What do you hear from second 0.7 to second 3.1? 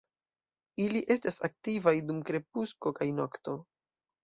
Ili estas aktivaj dum krepusko